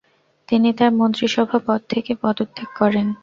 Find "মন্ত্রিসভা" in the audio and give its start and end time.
0.93-1.57